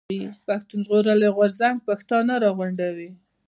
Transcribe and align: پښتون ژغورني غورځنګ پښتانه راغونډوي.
پښتون 0.47 0.79
ژغورني 0.85 1.29
غورځنګ 1.35 1.75
پښتانه 1.87 2.33
راغونډوي. 2.43 3.09